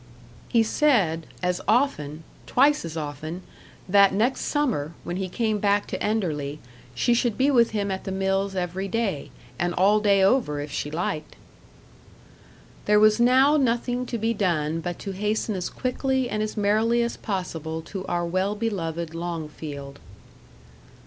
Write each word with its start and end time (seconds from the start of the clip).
He 0.47 0.63
said, 0.63 1.27
as 1.43 1.61
often 1.67 2.23
twice 2.47 2.85
as 2.85 2.97
often 2.97 3.43
that 3.87 4.15
next 4.15 4.41
summer, 4.41 4.93
when 5.03 5.17
he 5.17 5.29
came 5.29 5.59
back 5.59 5.85
to 5.89 6.01
Enderley, 6.03 6.57
she 6.95 7.13
should 7.13 7.37
be 7.37 7.51
with 7.51 7.69
him 7.69 7.91
at 7.91 8.03
the 8.05 8.11
mills 8.11 8.55
every 8.55 8.87
day, 8.87 9.29
and 9.59 9.75
all 9.75 9.99
day 9.99 10.23
over, 10.23 10.59
if 10.59 10.71
she 10.71 10.89
liked. 10.89 11.35
There 12.85 12.99
was 12.99 13.19
now 13.19 13.57
nothing 13.57 14.07
to 14.07 14.17
be 14.17 14.33
done 14.33 14.79
but 14.79 14.97
to 14.97 15.11
hasten 15.11 15.53
as 15.53 15.69
quickly 15.69 16.27
and 16.27 16.41
as 16.41 16.57
merrily 16.57 17.03
as 17.03 17.15
possible 17.15 17.83
to 17.83 18.03
our 18.07 18.25
well 18.25 18.55
beloved 18.55 19.13
Longfield. 19.13 19.99